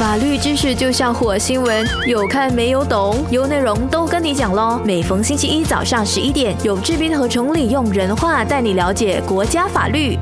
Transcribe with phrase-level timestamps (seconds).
[0.00, 3.22] 法律知识就像火星文，有看没有懂？
[3.30, 4.80] 有内容都跟你讲喽。
[4.82, 10.16] 每逢星期一早上十一点，有志斌和崇礼用人话带你了解国家法律。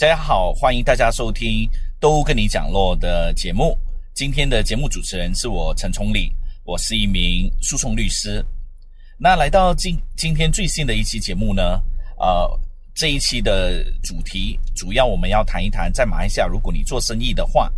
[0.00, 1.68] 大家好，欢迎大家收听
[2.00, 3.76] 都跟你讲咯的节目。
[4.14, 6.32] 今天的节目主持人是我陈崇礼，
[6.64, 8.42] 我是一名诉讼律师。
[9.18, 11.78] 那来到今今天最新的一期节目呢，
[12.18, 12.48] 呃，
[12.98, 17.70] 这一期的主题主要我们要谈一谈，在马来西亚，如果你做生意的话，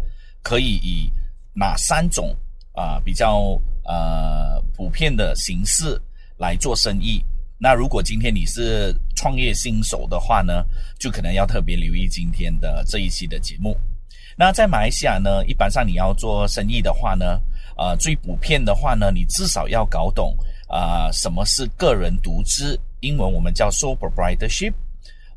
[0.43, 1.12] 可以以
[1.53, 2.35] 哪三种
[2.72, 6.00] 啊比较呃普遍的形式
[6.39, 7.22] 来做生意。
[7.58, 10.64] 那如果今天你是创业新手的话呢，
[10.99, 13.77] 就可能要特别留意今天的这一期的节目。
[14.39, 17.39] 那在马来西亚呢，一般上你要做生意的话呢，
[17.77, 20.35] 呃，最普遍的话呢，你至少要搞懂
[20.66, 24.72] 啊什么是个人独资，英文我们叫 sole proprietorship，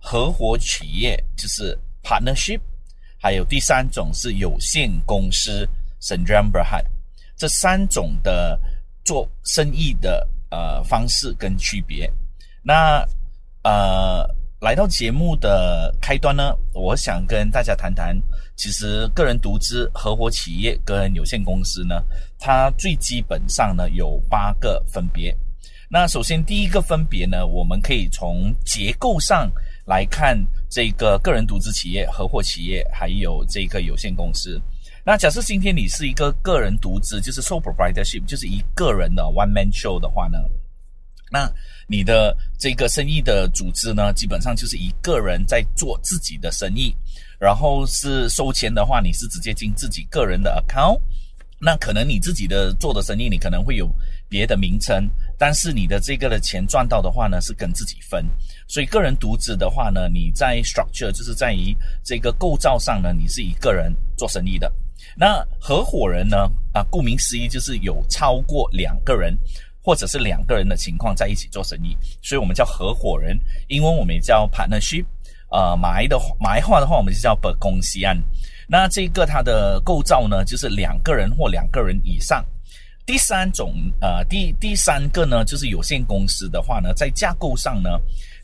[0.04, 2.60] 合伙企业就是 partnership，
[3.18, 5.66] 还有第三种是有限公司
[6.02, 6.84] s e n d r a m Berhad，
[7.38, 8.60] 这三种的
[9.06, 10.28] 做生意的。
[10.54, 12.08] 呃，方式跟区别。
[12.62, 13.04] 那
[13.64, 14.24] 呃，
[14.62, 18.16] 来到节目的开端呢，我想跟大家谈谈，
[18.56, 22.04] 其实个人独资、合伙企业跟有限公司呢，
[22.38, 25.36] 它最基本上呢有八个分别。
[25.90, 29.52] 那首先第一个分别呢，我们可以从结构上
[29.86, 30.38] 来看
[30.70, 34.62] 这个个人独资企业、合伙企业还有这个有限公司。
[35.06, 40.38] 那假设今天你是一个个人独资，就是 sole proprietorship，就是一个人的 one man show 的话呢，
[41.30, 41.52] 那
[41.88, 46.96] 你的这个生意的组织呢，基本上就是一个人在做自己的生意，
[47.38, 50.98] 然后是收钱的话，你是直接进自己个人的 account。
[51.60, 53.90] 那可能你自己的做的生意，你可能会有
[54.30, 55.10] 别的名称，
[55.46, 58.26] 但是你的这个的钱赚到的话呢，是跟自己分。
[58.66, 64.72] 所以个人独资的话呢，你在 structure 就是在于这个构造上呢，你是一个人做生意的。
[65.18, 66.50] 那合伙人呢？
[66.72, 69.38] 啊，顾名思义就是有超过两个人，
[69.84, 73.38] 或者是两个人的情况在一起做生意，所以我们叫合伙人。
[73.68, 75.04] 英文我们也叫 partnership。
[75.52, 78.18] 呃，马来的马来话的话，我们就叫本公司案。
[78.66, 82.46] 那这个它的构造呢，就是两个人或两个人以上。
[83.06, 87.90] 第三种，呃，第第三个呢，就是有限公司的话呢，在架构上呢。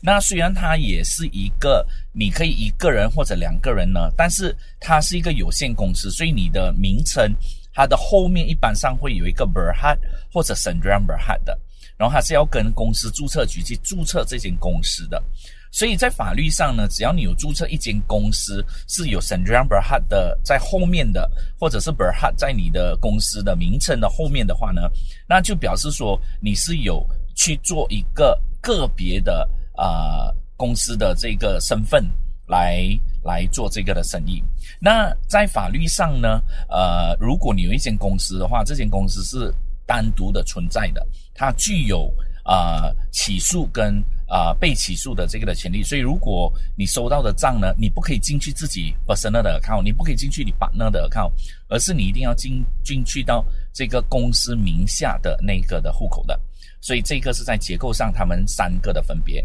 [0.02, 7.34] 那虽然它也是一个，你可以一个人或者两个人呢，但是它是一个有限公司，所以你的名称
[7.72, 9.98] 它的后面一般上会有一个 Berhad
[10.32, 11.58] 或者 Sendram Berhad 的，
[12.00, 15.22] 然后他是要跟公司注册局去注册这间公司的，
[15.70, 24.88] 所以在法律上呢，只要你有注册一间公司是有 Sendram Berhad 的在后面的，或者是 Berhad 在你的公司的名称的后面的话呢，
[25.28, 27.06] 那就表示说你是有
[27.36, 29.46] 去做一个个别的。
[29.76, 30.28] 啊，
[30.58, 32.04] 公司的这个身份
[32.46, 32.86] 来
[33.24, 34.44] 来做这个的生意。
[34.78, 39.50] 那在法律上呢，呃，如果你有一间公司的话，这间公司是
[39.86, 41.06] 单独的存在的，
[41.40, 42.14] 它具有
[42.44, 45.82] 啊起诉跟啊被起诉的这个的权利。
[45.82, 51.32] 所以，如果你收到的账呢，你不可以进去自己 personal 的 account，你不可以进去你 partner 的 account，
[51.70, 53.42] 而是你一定要进进去到
[53.72, 56.38] 这个公司名下的那个的户口的。
[56.82, 59.42] 所以，这个是在结构上他们三个的分别。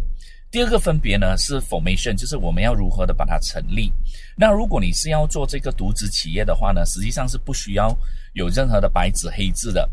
[0.52, 3.90] 第二个分别呢是 formation，就是我们要如何的把它成立。
[4.36, 7.98] 那如果你是要做这个独资企业的话呢，实际上是不需要
[8.34, 9.90] 有任何的白纸黑字的。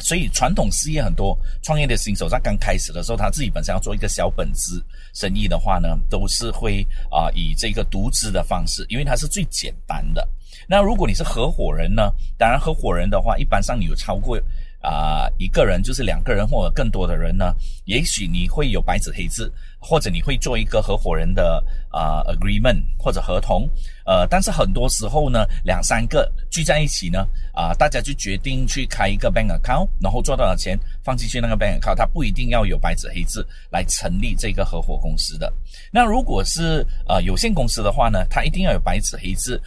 [0.00, 4.84] 所以传统事业很多创业的新手在刚开始的时候，他自己本身要做一个小本资
[5.14, 10.26] 生意的话呢，都是会啊以这个独资的方式，因为它是最简单的。
[10.68, 14.38] 那如果你是合伙人呢，当然合伙人的话，一般上你有超过。
[14.82, 17.52] 啊，一个人就是两个人或者更多的人呢，
[17.86, 23.68] 也许你会有白纸黑字，或者你会做一个合伙人的啊 agreement 或者合同，
[24.06, 35.52] 呃，但是很多时候呢，两三个聚在一起呢，啊，大家就决定去开一个 bank account，然后赚多少钱放进去那个 bank account，它不一定要有白纸黑字来成立这个合伙公司的。
[35.92, 39.60] 那如果是呃有限公司的话呢，它一定要有白纸黑字。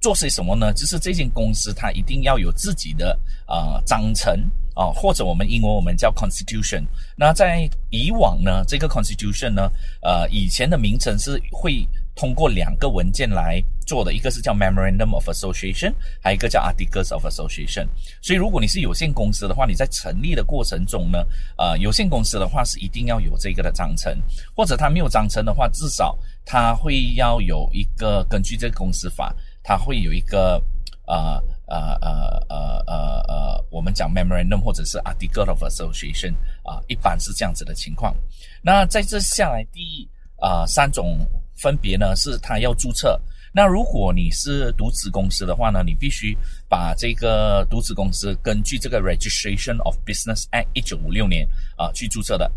[0.00, 0.70] 做些什么呢？
[0.74, 4.38] 就是这间公司它一定要有自己的啊章程
[4.74, 6.84] 啊，或者我们英文我们叫 constitution。
[7.16, 9.70] 那在以往呢，这个 constitution 呢，
[10.02, 17.86] 呃，以前的名称是会通过两个文件来做的，一个是叫 memorandum of association，还有一个叫 articles of association。
[18.20, 21.24] 所以如果你是有限公司的话，你在成立的过程中呢，
[21.56, 24.16] 呃，有限公司的话是一定要有这个的章程，
[24.54, 29.34] 或者它没有章程的话，至少它会要有一个根据这个公司法。
[29.66, 30.62] 它会有一个
[31.06, 38.14] 呃呃呃呃呃呃，我们讲 memorandum 或者是 article of association 啊，一般是这样子的情况。
[38.60, 40.06] 那在这下来第
[40.38, 41.18] 啊三种
[41.56, 43.18] 分别呢，是它要注册。
[43.56, 46.36] 那如果你是独资公司的话呢，你必须
[46.68, 51.46] 把这个独资公司根据这个 Registration of Business Act 一九五六年
[51.76, 52.50] 啊去注册的。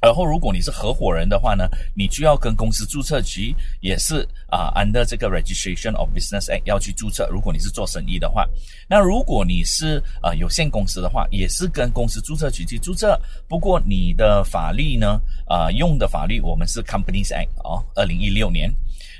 [0.00, 7.28] 然后，如果你是合伙人的话呢，你就要跟公司注册局也是啊，under 这个 Registration of Business Act 要去注册。
[7.28, 8.44] 如果你是做生意的话，
[8.88, 13.16] 那如果你是呃有限公司的话，也是跟公司注册局去注册。
[13.48, 18.72] 不过你的法律呢，啊用的法律我们是 Companies Act 哦，二零一六年。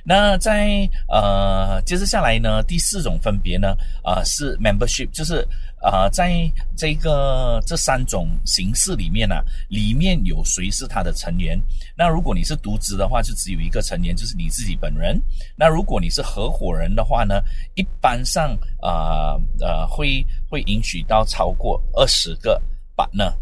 [0.04, 5.46] 那在呃接着下来呢，第四种分别呢，啊是 Membership，就是。
[5.84, 11.60] 啊，在这个这三种形式里面呢，里面有谁是他的成员？
[11.96, 15.20] 那如果你是独资的话，就只有一个成员，就是你自己本人。
[15.56, 17.42] 那如果你是合伙人的话呢，
[17.74, 22.62] 一般上啊呃会会允许到超过二十个
[22.94, 23.34] 版呢。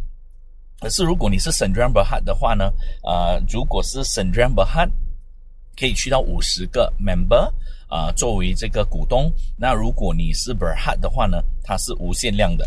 [0.80, 2.72] 可是如果你是 Sendran Berhad 的话呢，
[3.02, 4.88] 啊，如果是 Sendran Berhad，
[5.78, 7.52] 可以去到五十个 member。
[7.90, 12.64] 啊，作为这个股东，那如果你是 Berhad 的话呢，它是无限量的。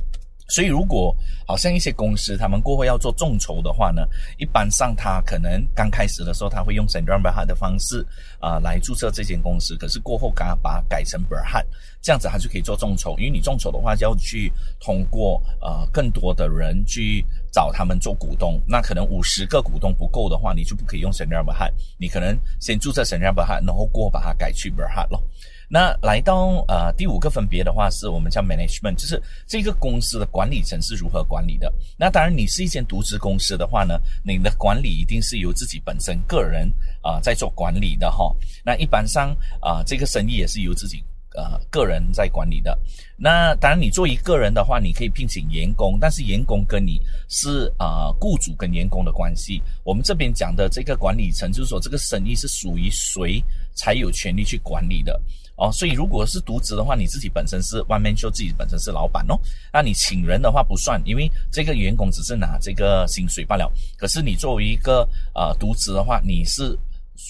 [0.50, 1.16] 所以，如果
[1.48, 4.06] 好像一些公司，他们过后要做众筹的话呢，
[4.38, 8.06] 一般上他可能刚开始的时候，他会用 s e n d r a Berhad 的方式
[8.42, 9.78] 啊来注册这间公司。
[9.78, 11.64] 可是过后，刚把它改成 Berhad，
[12.02, 13.18] 这样子他就可以做众筹。
[13.18, 14.52] 因为你众筹的话，就要去
[14.82, 18.60] 通过呃更多的人去找他们做股东。
[18.68, 21.72] 那可能五十个股东不够的话，你就不可以用 Sendran Berhad。
[21.98, 25.24] 你可能先注册 Sendran Berhad，然后过后把它改去 Berhad 咯。
[25.70, 31.72] 那来到呃第五个分别的话，是我们叫 management，就是这个公司的管理层是如何管理的。
[31.98, 36.72] 那当然，你是一间独资公司的话呢，你的管理一定是由自己本身个人
[37.02, 38.36] 啊在做管理的哈。
[38.64, 41.04] 那一般上啊，这个生意也是由自己
[41.36, 42.78] 呃个人在管理的。
[43.16, 47.00] 那当然，你作为个人的话，你可以聘请员工，但是员工跟你
[47.30, 49.62] 是啊雇主跟员工的关系。
[49.84, 53.42] 我们这边讲的这个管理层，就是说这个生意是属于谁
[53.76, 55.22] 才有权利去管理的。
[55.56, 59.40] 哦，所以如果是独资的话，你自己本身是 one man show，自己本身是老板哦。
[59.72, 63.72] 那你请人的话不算，因为这个员工只是拿这个薪水罢了。
[63.96, 66.78] 可是你作为一个呃独资的话，你是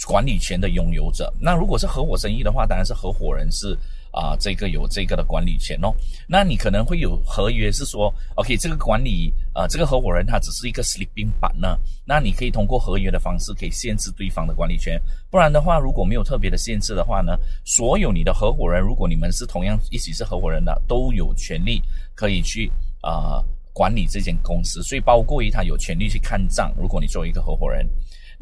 [0.07, 1.31] 管理权的拥有者。
[1.39, 3.77] 那如果是合伙生意的话，当然是合伙人是。
[4.13, 5.91] 啊，这个有这个的管理权哦。
[6.27, 11.75] 那你可能会有合约是说，OK，这个管理呃，这个合伙人他只是一个 sleeping partner，
[12.05, 15.01] 那你可以通过合约的方式可以限制对方的管理权。
[15.31, 21.81] 不然的话，如果没有特别的限制的话呢，所有你的合伙人，如果你们是同样一起是合伙人的，都有权利
[22.13, 22.71] 可以去
[23.01, 23.43] 啊
[23.73, 24.83] 管理这间公司。
[24.83, 26.71] 所以包括于他有权利去看账。
[26.77, 27.89] 如果你作为一个合伙人。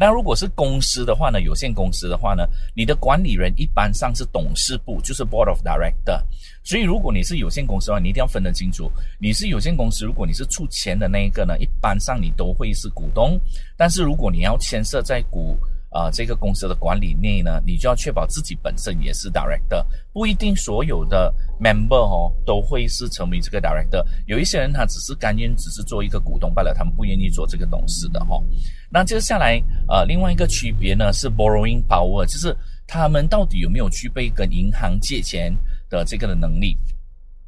[0.02, 1.42] 那如果是公司的话呢？
[1.42, 2.44] 有限公司的话呢？
[2.76, 6.20] 你的管理人一般上是董事部，就是 board of director。
[6.64, 8.92] 所以如果你是有限公司的话，你一定要分得清楚。
[9.20, 13.40] 你是有限公司，如果你是出钱的那一个呢，一般上你都会是股东。
[13.78, 15.56] 但是如果你要牵涉在股
[15.92, 24.04] 啊，这个公司的管理内呢，你就要确保自己本身也是 director，不一定所有的 member 哦都会是成为这个 director。
[24.26, 28.44] 有一些人他只是甘愿只是做一个股东罢了，他们不愿意做这个董事的哦。
[28.92, 32.56] 那接下来呃，另外一个区别呢是 borrowing power，就是
[32.86, 35.52] 他们到底有没有具备跟银行借钱
[35.90, 36.78] 的这个的能力。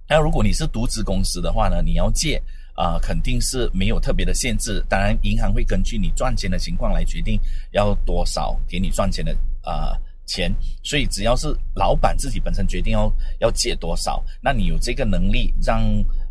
[0.07, 2.41] 那如果你是独资公司的话呢，你要借。
[2.75, 4.83] 啊，肯定是没有特别的限制。
[4.89, 9.31] 当然，银行会根据你赚钱的情况来决定要多少给你赚钱的
[9.61, 9.95] 啊
[10.25, 10.51] 钱。
[10.81, 15.83] 所以，只要是老板自己本身决定要要借多少，那你有这个能力让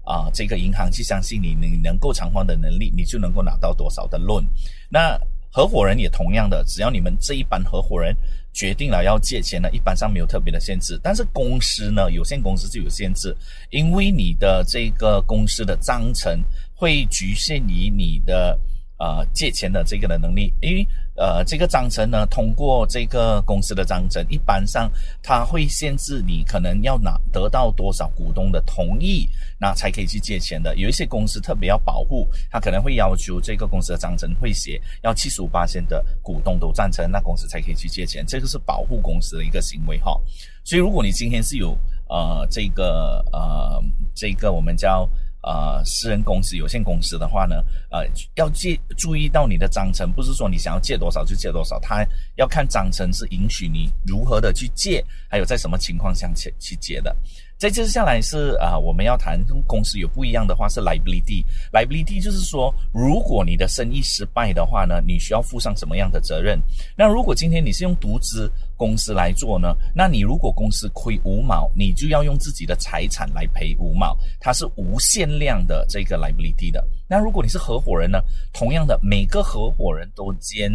[0.04, 4.44] 啊这个银行去相信你，你能够偿还的能力，你就能够拿到多少的 loan。
[4.88, 5.18] 那
[5.50, 8.16] 合伙人也同样的，只要你们这一班合伙人。
[8.54, 13.34] 决定了要借钱呢，一般上没有特别的限制，但是公司呢，有限公司就有限制，
[13.70, 16.38] 因为你的这个公司的章程
[16.74, 18.58] 会局限于你的。
[18.98, 24.90] 呃，借钱的这个的能力，因为呃，这个章程呢，通过这个公司的章程，一般上
[25.22, 29.28] 它会限制你可能要拿得到多少股东的同意，
[29.58, 30.74] 那才可以去借钱的。
[30.76, 40.18] 有一些公司特别要保护，它可能会要求这个公司的章程会写要七十五八千的股东都赞成，那公司才可以去借钱，这个是保护公司的一个行为哈。
[40.64, 41.76] 所以，如果你今天是有
[42.08, 43.82] 呃这个呃
[44.14, 45.06] 这个我们叫。
[45.42, 47.56] 呃，私人公司、有限公司的话呢，
[47.90, 48.06] 呃，
[48.36, 52.06] 要借注意到你的章程，不是说你想要借多少就借多少，他
[52.36, 57.14] 要看章程是允许你如何的去借，还有在什么情况下去去借的。
[57.58, 61.44] 再接下来是啊，我们要谈跟公司有不一样的话是 liability。
[61.72, 66.60] liability 就是说，如果你的生意失败的话呢，你需要负上什么样的责任？
[66.96, 76.84] 那如果今天你是用独资公司来做呢，那你如果公司亏五毛，你就要用自己的财产来赔五毛，它是无限量的这个 liability 的。
[77.08, 78.20] 那如果你是合伙人呢，
[78.52, 80.72] 同样的每个合伙人都兼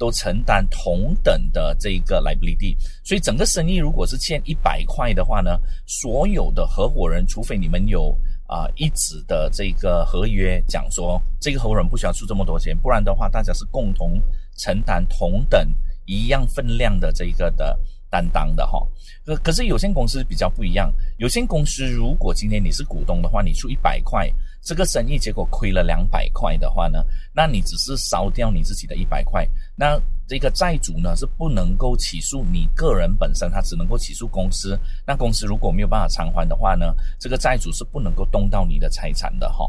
[0.00, 2.74] 都承担同等的这一个 liability。
[3.04, 8.16] 所以整个生意如果是欠一百块的话呢，所有的合伙人，除非你们有
[8.46, 14.20] 啊一纸的这个合约讲说这个合伙人不需要出这么多钱，不然的话大家是共同
[14.56, 15.68] 承担同等
[16.06, 17.78] 一样分量的这个的。
[18.12, 18.84] 担当的哈，
[19.24, 20.92] 可可是有限公司比较不一样。
[21.18, 24.28] 有限公司如果今天你是股东的话，你出一百块，
[24.60, 29.48] 这个生意结果亏了两百块的话呢，那你只是烧掉你自己的一百块。
[29.80, 34.78] 那这个债主呢是不能够起诉你个人本身，他只能够起诉公司。
[35.06, 39.64] 那公司如果没有办法偿还的话呢，这个债主是不能够动到你的财产的哈。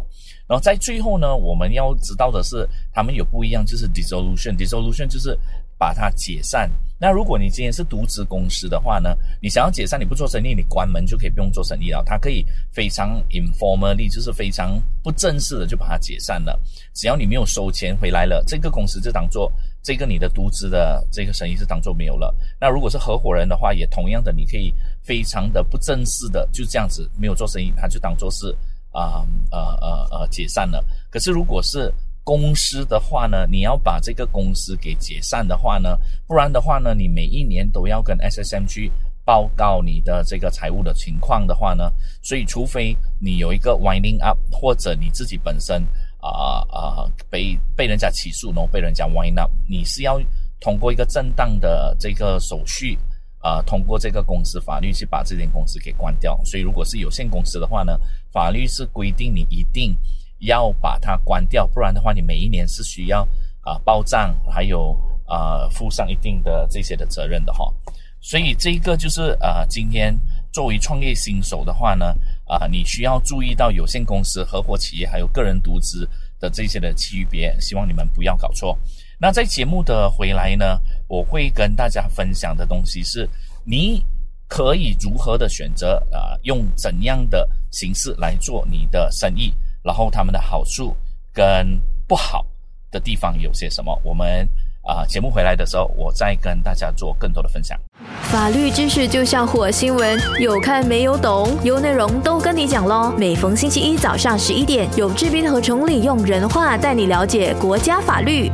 [0.50, 5.40] 然后在最后呢，我们要知道的是，他们有不一样，就是 dissolution，dissolution 就是
[5.78, 6.70] 把它解散。
[7.02, 12.04] 那如果你今天是独资公司的话呢，你想要解散，你不做生意，你关门就可以不用做生意了。
[12.06, 16.60] 它可以非常 informally，就是非常不正式的就把它解散了。
[16.94, 22.32] 只要你没有收钱回来了，这个公司就当做这个你的独资的这个生意是当做没有了。
[22.60, 28.56] 那如果是合伙人的话，也同样的，你可以非常的不正式的就这样子没有做生意，他就当做是
[28.92, 30.86] 啊呃呃呃解散了。
[31.10, 31.92] 可是如果是
[32.24, 35.98] 公司的话呢，你要把这个公司给解散的话呢，
[36.28, 38.92] 不然的话呢，你每一年都要跟 SSM 去
[39.26, 45.82] 报告你的这个财务的情况的话呢，所以除非你有一个 winding up，或者你自己本身
[46.20, 50.22] 啊啊被被人家起诉，然后被人家 wind up，你是要
[50.60, 52.98] 通过一个正当的这个手续
[53.40, 56.40] 啊，通过这个公司法律去把这间公司给关掉。
[56.46, 57.98] 所以如果是有限公司的话呢，
[58.32, 59.98] 法律是规定你一定。
[60.42, 63.28] 要把它关掉，不然的话，你每一年是需要
[63.62, 64.96] 啊报账，还有
[65.26, 67.74] 啊负上一定的这些的责任的哈。
[68.20, 70.16] 所以这一个就是呃，今天
[70.52, 72.14] 作为创业新手的话呢，
[72.46, 76.08] 啊，你需要注意到有限公司、合伙企业还有个人独资
[76.40, 78.78] 的这些的区别，希望你们不要搞错。
[79.20, 83.28] 那在节目的回来呢，我会跟大家分享的东西是，
[83.64, 84.04] 你
[84.48, 89.52] 可以如何的选择啊，用怎样的形式来做你的生意。
[89.84, 90.96] 然后他们的好处
[91.34, 92.46] 跟不好
[92.92, 94.00] 的地方有些什么？
[94.04, 94.48] 我们
[94.84, 97.80] 啊节目回来的时候，我再跟大家做更多的分享。
[98.24, 103.12] 法律知识就像火星文，有看没有懂，有内容都跟你讲喽。
[103.18, 108.52] 每逢星期一早上十一点，有志斌和崇礼用人话带你了解国家法律。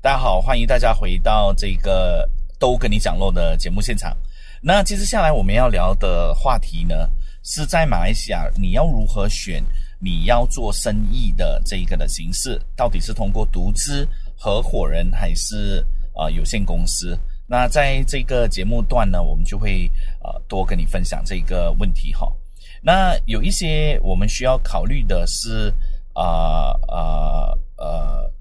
[0.00, 2.26] 大家好，欢迎大家回到这个
[2.58, 4.16] 都跟你讲喽的节目现场。
[4.62, 6.94] 那接着下来我们要聊的话题呢？
[7.48, 9.62] 是在马来西亚，你要如何选
[10.00, 12.60] 你要做生意的这一个的形式？
[12.74, 15.86] 到底是通过独资、合伙人还是
[16.16, 17.16] 呃有限公司？
[17.46, 19.88] 那在这个节目段呢，我们就会
[20.24, 22.26] 呃多跟你分享这个问题哈。
[22.82, 25.72] 那有一些我们需要考虑的是，
[26.16, 28.32] 呃呃呃，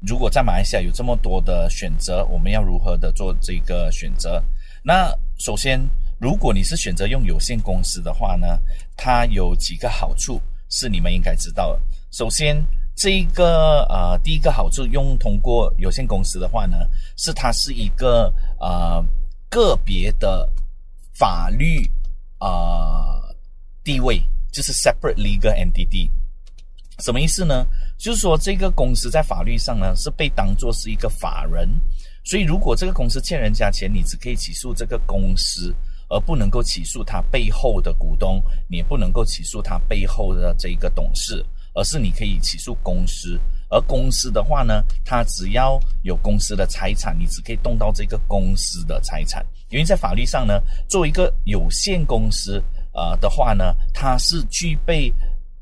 [0.00, 4.42] 如果在马来西亚有这么多的选择，我们要如何的做这个选择？
[4.82, 5.78] 那首先。
[6.24, 8.58] 如果你是选择用有限公司的话呢，
[8.96, 10.40] 它有几个好处
[10.70, 11.80] 是你们应该知道的。
[12.12, 12.56] 首先，
[12.96, 16.78] 这一个呃，第一个好处用通过有限公司的话呢，
[17.18, 19.04] 是它是一个呃
[19.50, 20.50] 个别的
[21.12, 21.86] 法律
[22.38, 23.20] 啊
[23.84, 24.18] 地位，
[24.50, 26.08] 就是 separate legal entity。
[27.00, 27.66] 什么意思呢？
[27.98, 31.68] 就是说这个公司在法律上呢是被当作是一个法人，
[32.24, 35.76] 所以如果这个公司欠人家钱，你只可以起诉这个公司。
[36.08, 41.44] 而不能够起诉他背后的股东，你也不能够起诉他背后的这个董事，
[41.74, 43.38] 而是你可以起诉公司。
[43.70, 49.44] 而公司的话呢，它只要有公司的财产，你只可以动到这个公司的财产。
[49.70, 55.12] 因为在法律上呢，作为一个有限公司，呃的话呢，它是具备。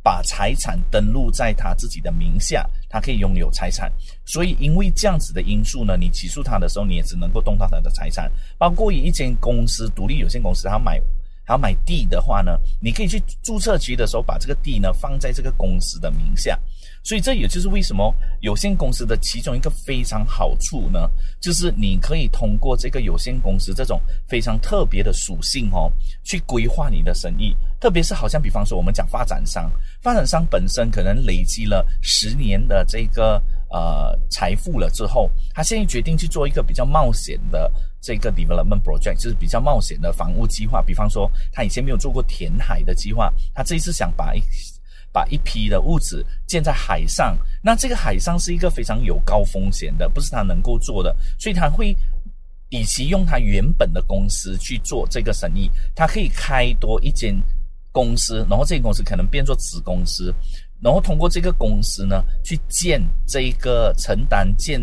[0.03, 3.91] 把财产登录在他自己的名下，他可以拥有财产。
[4.25, 8.31] 所以，因为这样子的因素呢，你起诉他的时候，你也只能够动到他的财产。
[8.59, 11.01] 包括一间公司独立有限公司，他买
[11.47, 16.59] 他买地的话呢，你可以去注册局的时候，把这个地呢放在这个公司的名下。
[17.05, 21.09] 所以，这也就是为什么有限公司的其中一个非常好处呢，
[21.41, 25.91] 就是你可以通过这个有限公司这种非常特别的属性哦，
[26.25, 27.57] 去规划你的生意。
[27.83, 29.69] 特别是好像比方说，我们讲发展商，
[30.01, 37.69] 发展商本身可能累积了十年的这个呃财富了之后，他现在决定去做一个比较冒险的
[38.01, 40.81] 这个 development project，就是比较冒险的房屋计划。
[40.81, 44.41] 比方说，他以前没有做过填海的计划，他这一次想把一。
[45.15, 51.95] 把一批的物质建在海上，那这个海上是一个非常有高风险的，不是他能够做的，所以他会
[52.71, 57.39] 以其用他原本的公司去做这个生意，他可以开多一间
[57.93, 60.35] 公司，然后这个公司可能变作子公司，
[60.81, 64.81] 然后通过这个公司呢去建这个承担建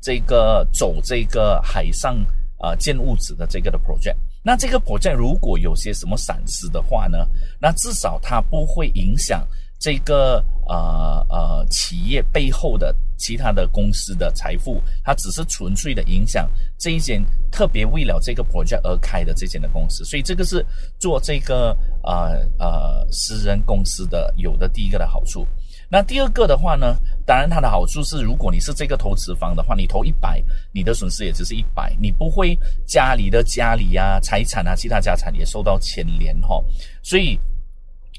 [0.00, 2.16] 这个走这个海上
[2.58, 4.16] 啊建物质的这个的 project。
[4.42, 7.28] 那这个 project 如果有些什么闪失的话呢，
[7.60, 9.46] 那至少它不会影响
[9.78, 20.04] 这个呃呃企业背后的其他的公司的财富，它只是纯粹的影响这一间特别为了这个 project 而开的这间的公司。
[20.04, 20.64] 所以这个是
[20.98, 25.46] 做这个呃呃私人公司的有的第一个的好处。
[25.88, 30.42] 那第二个的话呢，当然它的好处是，如果你是这个投资方的话，你投一百，
[30.72, 36.60] 你的损失也只是一百，你不会家里的家里啊、财产啊、其他家产也受到牵连哈。
[37.04, 37.38] 所以，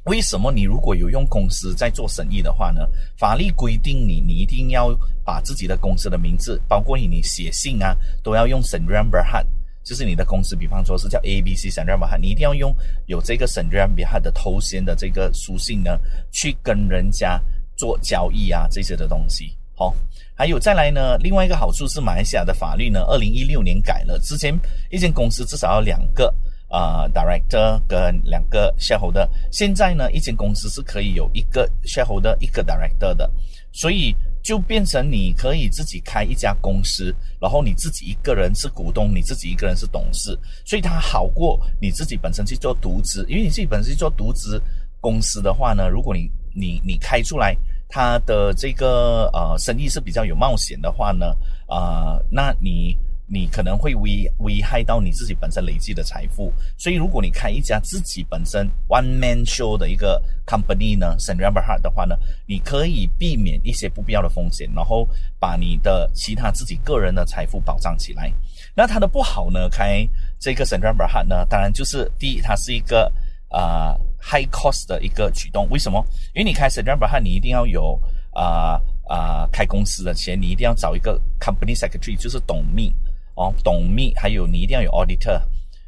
[0.07, 2.87] 为什么你如果有用公司在做生意的话呢？
[3.17, 9.45] 法律规定你，你一定要把自己的公司的名字，包括你写信啊，都要用 Sandra Berhad，
[9.83, 12.73] 就是你的公司，比方说是叫 A B C Sandra Berhad，你一定要用
[13.05, 15.99] 有这个 Sandra Berhad 的头衔的这个书信呢，
[16.31, 17.41] 去跟人家。
[17.79, 19.93] 做交易啊，这些的东西，好，
[20.33, 21.15] 还有再来呢。
[21.19, 24.51] 另外一个好处是，马来西亚的法律呢，二零一六年改了，之前
[24.89, 26.33] 一间公司至少要两个
[26.69, 33.29] 啊 director 跟两个 shareholder，现在呢，一间公司是可以有一个 shareholder 一个 director 的，
[33.71, 44.62] 所以就变成你可以自己开一家公司，然后你自己一个人是股东，你自己一个人是董事，所以它好过你自己本身去做独资，因为你自己本身去做独资
[45.00, 47.55] 公司的话呢，如果你你你开出来，
[47.89, 51.33] 它的这个呃生意是比较有冒险的话呢，
[51.67, 52.97] 啊，那你
[53.27, 56.51] 你可能会危危害到你自己本身累积的财富。
[56.77, 61.65] 所以如果你开一家自己本身 one man show 的一个 company 呢 s a n r a m b e r
[61.65, 62.15] h a r t 的话呢，
[62.48, 65.07] 你可以避免一些不必要的风险，然后
[65.39, 68.31] 把你的其他自己个人的财富保障起来。
[68.75, 70.07] 那它的不好呢，开
[70.39, 73.12] 这个 s a n r a m b e r h a r t 呢，当然就是第一，它是一个。
[73.50, 76.05] 啊，high cost 的一个举动，为什么？
[76.36, 77.98] 因为你开 s e n r a m b e r 你一定要有
[78.34, 82.93] 啊啊开公司的钱，你一定要找一个 company secretary，就是董秘
[83.38, 85.39] 哦，董秘，还有你一定要有 auditor，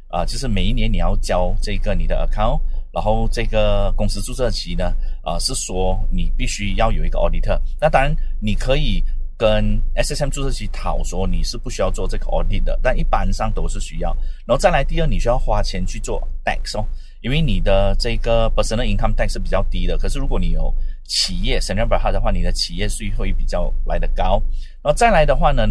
[0.08, 2.60] 啊，就是每一年你要交这个你的 account，
[2.92, 7.60] 然后这个公司注册期呢，啊，是说你必须要有一个 auditor。
[7.80, 9.02] 那当然你可以
[9.36, 14.14] 跟 SSM 注册期讨说你是不需要做这个 audit 的，但一般上都是需要。
[14.46, 16.86] 然后再来第二，你需要花钱去做 tax 哦。
[17.20, 20.72] 因为你的这个 personal income tax 是比较低的，可是如果你有
[21.04, 24.42] 企业 s e n r a m 的话，你的企业税会比较来得高。
[24.82, 25.66] 然后再来的话呢，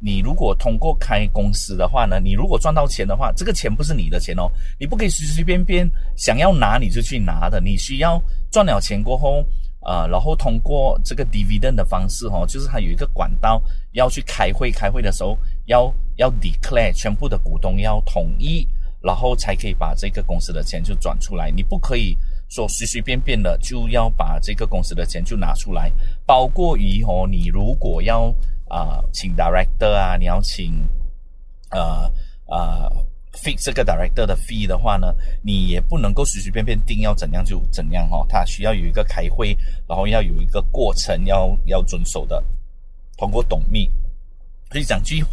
[0.00, 9.44] 你如果通过开公司的话呢，你如果赚到钱的话，这个钱不是你的钱哦，你不可以随随便便想要拿你就去拿的，你需要赚了钱过后，
[9.80, 18.66] 啊，然后通过这个 dividend 的方式哦，就是它有一个管道要去开会，开会的时候要要 declare 全部的股东要统一。
[19.02, 22.14] 然后才可以把这个公司的钱就转出来，你不可以
[22.50, 25.90] 说随随便便的就要把这个公司的钱就拿出来。
[26.26, 28.30] 包括以后你如果要
[28.70, 30.88] 啊请 director 啊，你要请
[31.70, 32.10] 呃
[32.46, 32.88] 呃
[33.32, 39.56] fix 这个 director 的 fee 的话呢，你也不能够随随便便定要怎样就怎样哈，它需要有一个开会，
[39.88, 42.42] 然后要有一个过程要要遵守的，
[43.16, 43.90] 通过董秘，
[44.68, 45.24] 可以讲句。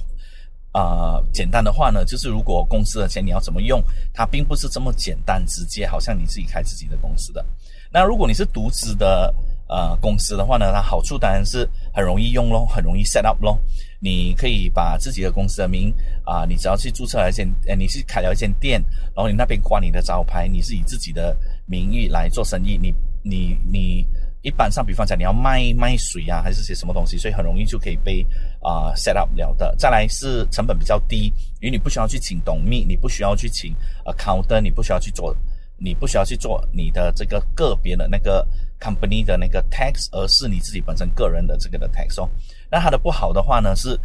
[0.74, 3.82] 啊，简单的话呢，就是如果公司的钱你要怎么用，
[4.14, 7.44] 它并不是这么简单直接，好像你自己开自己的公司的。
[7.90, 9.34] 那如果你是独资的
[9.68, 11.68] 呃公司的话呢，它好处当然是
[11.98, 13.60] 很容易用咯，很容易 set up 咯。
[14.00, 15.92] 你可以把自己的公司的名
[16.24, 18.80] 啊，你只要去注册了一间，呃，你去开了一间店，
[19.16, 24.06] 然后你那边挂你的招牌，你是以自己的名义来做生意，你你你。
[24.44, 28.24] 一般上，比方讲你要卖卖水啊，还是些什么东西，所以很容易就可以被
[28.62, 29.76] 啊 set up 了的。
[29.78, 35.36] 再来是成本比较低，因为你不需要去请董秘，你不需要去请 accountant，你不需要去做，
[35.78, 38.48] 你不需要去做你的这个个别的那个
[38.80, 42.30] company 的那个 tax，而是你自己本身个人的这个的 tax 哦。
[42.70, 44.00] 那它的不好的话呢，是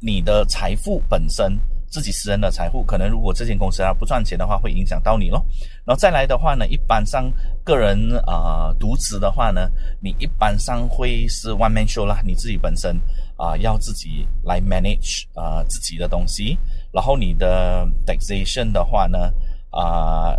[0.00, 1.58] 你的财富本身。
[1.90, 5.42] 自己私人的财富，可能如果这间公司它不赚钱的话，会影响到你咯。
[5.86, 7.32] 然后再来的话呢，一般上
[7.64, 12.94] 个人啊独资的话呢，你一般上会是 one man show 啦，你自己本身
[13.38, 16.58] 啊要自己来 manage 啊自己的东西。
[16.92, 19.32] 然后你的 taxation 的话呢，
[19.70, 20.36] 啊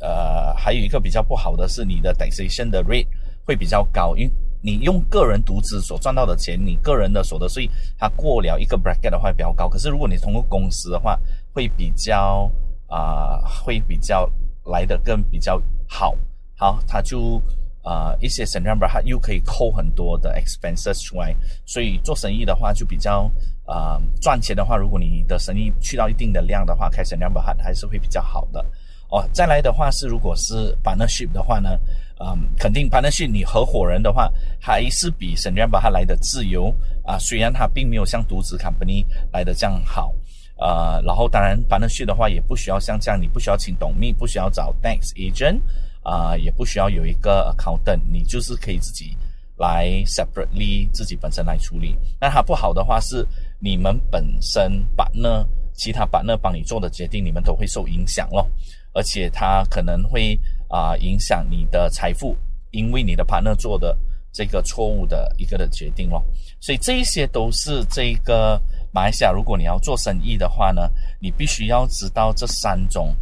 [0.00, 3.06] 呃还有一个比较不好的是你的 taxation 的 rate
[3.46, 4.32] 会比较高，因为。
[4.62, 9.68] 你用个人独资所赚到的钱，你个人的所得税，它过了一个 bracket 的话比较高。
[9.68, 11.16] 可是如果你通过公司的话，
[11.52, 12.50] 会比较
[12.88, 14.28] 啊，会比较
[14.64, 16.16] 来的更比较好。
[16.56, 17.40] 好，它就
[17.84, 21.32] 啊一些 s e n number 它又可以扣很多的 expenses 出来。
[21.64, 23.30] 所以做生意的话就比较
[23.66, 28.64] 啊赚钱的话，如果你的生意去到一定的量的话，开 s e n number 还还是会比较好的。
[29.10, 31.78] 哦，再来的话是如果是 partnership 的话呢？
[32.18, 36.74] 嗯，肯定 partnership 你合伙人的话，还是比 s e n r a b a 来的自由
[37.04, 37.18] 啊。
[37.18, 40.14] 虽然它并没有像独资 company 来的这样好，
[40.58, 45.60] 呃，然后当然 partnership 的话，也不需要像这样，你不需要请董秘，不需要找 tax agent，
[46.02, 49.14] 啊，也不需要有一个 accountant，你就是可以自己
[49.58, 51.94] 来 separately 自己本身来处理。
[52.18, 53.26] 那它不好的话是
[53.58, 58.48] 你们本身把那其他把那帮你做的决定，你们都会受影响咯。
[58.94, 60.34] 而且它可能会
[60.68, 62.36] 啊影响你的财富，
[62.70, 63.96] 因为你的 partner 做的
[64.32, 66.22] 这个错误的一个的决定咯。
[66.60, 68.60] 所以这一些都是这个
[68.92, 73.14] 马来西亚，如果你要做生意的话呢，你必须要知道这三种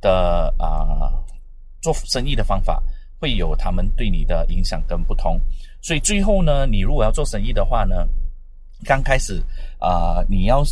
[0.00, 1.12] 的啊
[1.80, 2.82] 做生意的方法
[3.20, 5.40] 会有他们对你的影响跟不同。
[5.80, 8.06] 所以最后呢，你如果要做生意的话呢，
[8.84, 9.42] 刚开始
[9.78, 10.64] 啊你要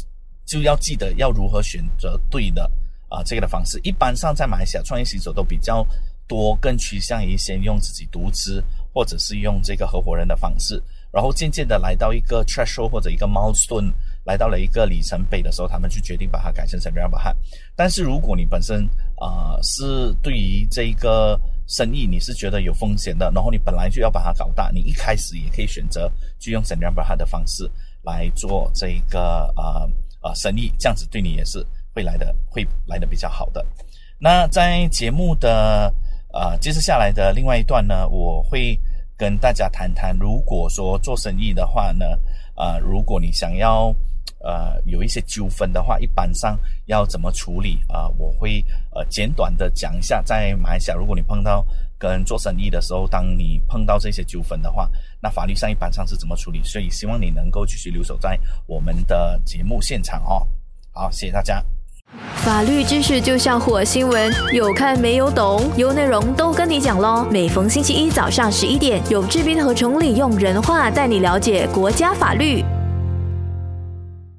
[0.45, 2.71] 就要记得要如何选择对的。
[3.09, 5.87] 啊，这个的方式一般上在马来西亚创业新手都比较
[6.27, 8.63] 多，更趋向于先用自己独资，
[8.93, 13.93] 或者是用这个合伙人的方式，然后渐渐的来到一个 threshold 或者一个 milestone，
[14.25, 17.37] 来到了一个里程碑的时候，他们就决定把它改成 s e n r a b a
[17.75, 27.71] 但是如果你本身啊是对于这一个生意你是觉得有风险的，然后你本来就要把它搞大，你一开始也可以选择就用 s e n r a b a 的方式
[28.03, 29.87] 来做这个啊
[30.21, 31.67] 啊生意，这样子对你也是。
[31.97, 33.65] 会来的会来的比较好的。
[34.19, 35.91] 那在节目的
[36.37, 38.79] 呃接着下来的另外一段呢，我会
[39.17, 42.05] 跟大家谈谈，如果说做生意的话呢，
[42.55, 43.95] 啊，如果你想要
[44.41, 48.07] 呃有一些纠纷的话，一般上要怎么处理啊？
[48.19, 48.63] 我会
[48.95, 51.65] 呃简短的讲一下，在马来西亚，如果你碰到
[51.99, 54.91] 跟做生意的时候，当你碰到这些纠纷的话，
[55.23, 56.63] 那法律上一般上是怎么处理？
[56.63, 60.47] 所以希望你能够继续留守在我们的节目现场哦。
[60.93, 61.65] 好，谢谢大家。
[62.47, 67.27] 法律知识就像火星文，有看没有懂，有内容都跟你讲喽。
[67.29, 72.63] 每逢星期一早上十一点，有志斌和崇礼用人话带你了解国家法律。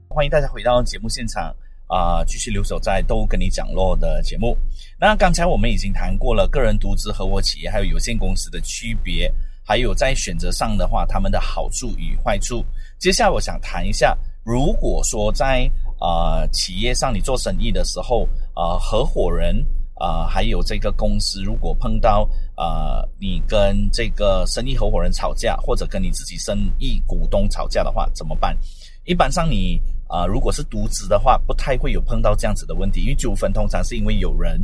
[0.08, 1.54] 欢迎大家回到节目现场
[1.88, 4.58] 啊，继续留守在都跟你讲喽的节目。
[4.98, 9.30] 那刚才我们已经谈过了个人独资、合伙企业还有有限公司的区别，
[9.66, 12.64] 还有在选择上的话，他们的好处与坏处。
[12.98, 28.58] 接下来我想谈一下，如果说在啊，企业上你做生意的时候，啊，合伙人啊，还有这个公司，如果碰到啊，你跟这个生意合伙人吵架，或者跟你自己生意股东吵架的话，怎么办？
[29.06, 34.60] 一般上你啊，如果是独资的话，不太会有碰到这样子的问题，因为纠纷通常是因为有人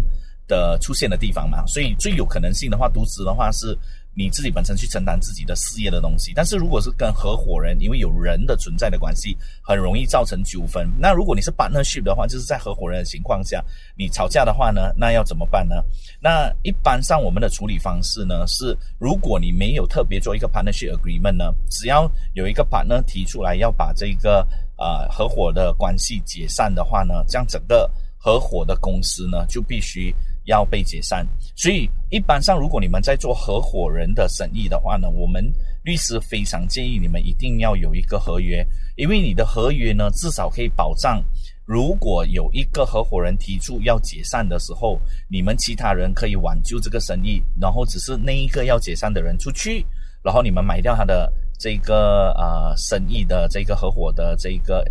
[0.47, 3.77] 的出现的地方嘛，所以最有可能性的话，独资的话是。
[4.15, 10.87] 你自己本身去承担自己的事业的东西，但是如果是跟合伙人，因为有人的存在的关系，很容易造成纠纷。
[10.99, 13.63] 那如果你是 partnership 的话，就是在合伙人的情况下，
[13.97, 15.83] 你吵架的话呢，那要怎么办呢？
[16.19, 24.47] 那一般上我们的处理方式呢，是如果你没有特别做一个 partnership agreement 呢，只要有一个 partner 提出来要把这个
[24.77, 30.13] 呃合伙的关系解散的话呢，这样整个合伙的公司呢就必须。
[30.45, 35.43] 要被解散，所以一般上，如果你们在做合伙人的生意的话呢，我们
[35.81, 38.63] 律师非常建议你们一定要有一个合约，
[38.97, 41.23] 因为你的合约呢，至少可以保障，
[41.65, 49.83] 如果有一个合伙人提出要解散的时候，你们其他人可以挽救这个生意，然后只是那一个要解散的人出去，
[50.23, 54.85] 然后你们买掉他的这个呃生意的这个合伙的这个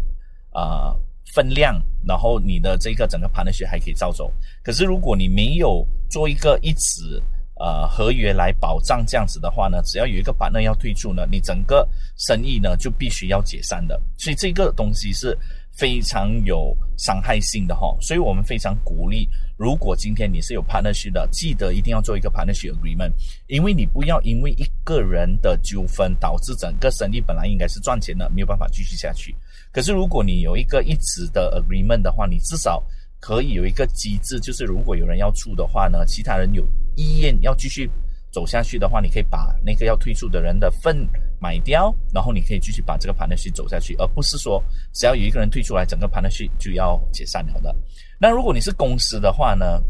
[0.50, 0.96] 啊。
[1.34, 4.32] 分量，然后你的这个整个盘的血还可以照走。
[4.62, 7.22] 可是如果你没有做一个一纸
[7.58, 14.00] 呃合约来保障这样子的话呢，只要有一个板呢要退出呢，你整个生意呢就必须要解散的。
[14.18, 15.36] 所以这个东西是
[15.70, 17.96] 非常有伤害性的哈。
[18.00, 23.12] 所以我们非常鼓励，如果今天你是有 partnership 的，记得一定要做一个 partnership agreement，
[23.46, 29.34] 因为你不要因为一个人的纠纷导致整个生意本来应该是赚钱的，没有办法继续下去。
[29.72, 32.82] 可是，如果你有一个一直的 agreement 的话，你至少
[33.18, 36.62] 可以有一个机制，就是如果有人要出的话呢，其他人有
[36.94, 37.90] 意愿要继续
[38.30, 41.08] 走下去的话，你可以把那个要退出的人的份
[41.40, 47.74] 买掉，然后你可以继续把这个 partnership 走下去，而不是说只要有一个人退出来，整个 partnership 就要解散了的。
[48.20, 49.82] 那如果你是公司的话呢，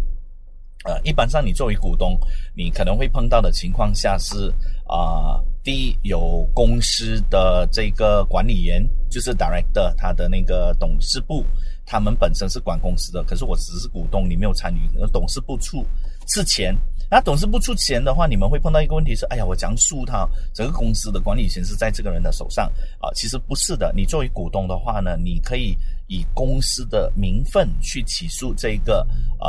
[0.84, 2.18] 呃，一般上你作为股东，
[2.54, 4.52] 你可能会碰到的情况下是
[4.86, 5.40] 啊。
[5.64, 11.44] 第一，有公司的这个管理员，就是 director，他的那个董事部，
[11.86, 15.86] 他们本身是管公司的，可是我只是股东，你没有参与，董事部出
[16.26, 16.76] 出钱，
[17.08, 22.68] 那董事部出钱的话，你们会碰到一个问题是，哎呀，我讲述他整个公司的管理权是在这个人的手上
[22.98, 25.78] 啊，其实不是的，你作为股东的话呢，你可以。
[26.08, 29.06] 以公司的名分去起诉这个
[29.40, 29.48] 呃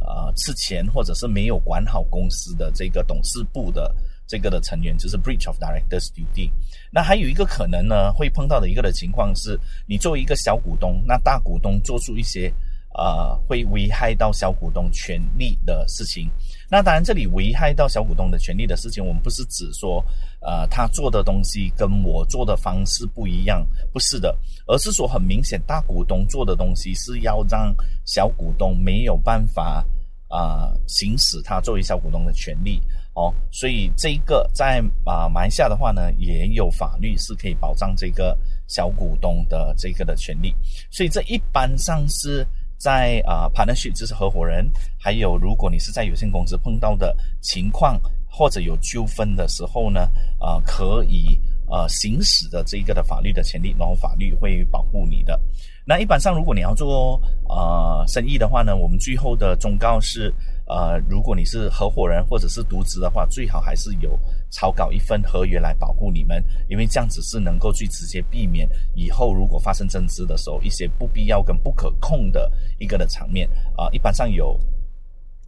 [0.00, 3.94] 呃之前或者是没有管好公司的这个董事部的
[4.30, 6.48] 这个的成员，就是 breach of directors duty。
[6.92, 12.52] 那还有一个可能呢，会碰到的一个的情况是，你作为一个小股东，那大股东做出一些。
[12.92, 16.28] 呃，会危害到小股东权利的事情。
[16.68, 20.04] 那当然，这里危害到小股东的权利的事情，我们不是指说，
[20.40, 27.72] 呃，他做的东西跟我做的方式不一样，不是的，而是说很明显，大股东做的东西是要让
[28.04, 29.86] 小股东没有办法
[30.26, 32.82] 啊行使他作为小股东的权利
[33.14, 33.32] 哦。
[33.50, 40.54] 所以这一个在啊马来西亚的话呢，也有法律是可以保障这个小股东的这个的权利。
[40.90, 42.46] 所以这一般上是。
[42.82, 44.66] 在啊，partnership 就是合伙人，
[44.98, 55.38] 还有如果你是在有限公司碰到的情况或者有纠纷的时候呢，啊，可以呃行使的这一个的法律的权利，然后法律会保护你的。
[55.84, 57.20] 那一般上如果你要做
[57.50, 60.32] 呃生意的话呢，我们最后的忠告是。
[60.70, 64.16] 呃，如果你是合伙人或者是独资的话，最好还是有
[64.50, 73.88] 草稿一份合约来保护你们，因为这样子是能够最直接避免以后如果发生争执的时候一些不必要跟不可控的一个的场面啊。
[73.90, 74.56] 一般上有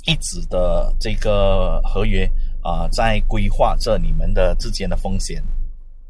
[0.07, 2.29] 一纸的这个合约
[2.61, 5.41] 啊，在规划着你们的之间的风险，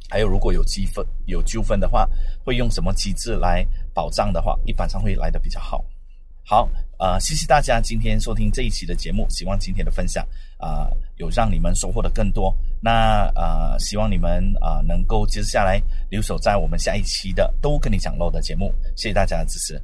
[0.08, 2.08] 还有如果有积分有纠纷的话，
[2.42, 5.84] 会用什么机制来保障的话，一般上会来的比较好。
[6.46, 6.66] 好。
[7.02, 10.24] 呃，谢谢大家今天收听这一期的节目，希望今天的分享
[10.56, 10.86] 啊，
[11.16, 12.56] 有让你们收获的更多。
[12.80, 18.72] 那呃，希望你们啊能够接下来留守在我们下一期的都跟你讲漏的节目。
[18.94, 19.82] 谢谢大家的支持。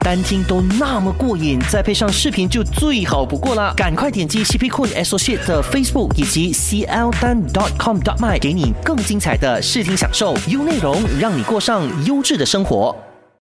[0.00, 3.74] 单听都那么过瘾，再配上视频就最好不过了。
[3.74, 7.42] 赶快点击 CP Coin Associate 的 Facebook 以及 CL 单
[7.78, 12.96] .com dot my，给你更精彩的视听享受，优内容，让你过上优质的生活。